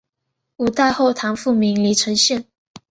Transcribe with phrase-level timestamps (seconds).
[0.57, 2.45] 五代后唐复名黎城县。